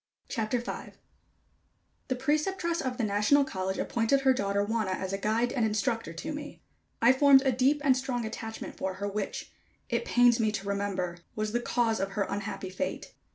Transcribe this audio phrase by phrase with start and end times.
[0.29, 0.97] CHAPTER V.
[2.07, 6.11] The Preceptress of the National College appointed her daughter Wanna as a guide and instructor
[6.11, 6.59] to me.
[7.03, 9.51] I formed a deep and strong attachment for her, which,
[9.89, 13.13] it pains me to remember, was the cause of her unhappy fate.